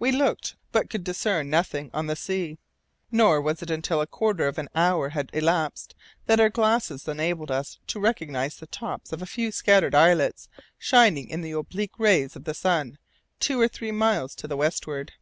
[0.00, 2.58] We looked, but could discern nothing on the sea,
[3.12, 5.94] nor was it until a quarter of an hour had elapsed
[6.26, 10.48] that our glasses enabled us to recognize the tops of a few scattered islets
[10.78, 12.98] shining in the oblique rays of the sun,
[13.38, 15.12] two or three miles to the westward.